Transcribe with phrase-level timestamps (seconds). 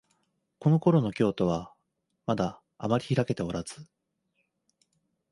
[0.57, 1.75] このころの京都は、
[2.25, 3.87] まだあまりひらけておらず、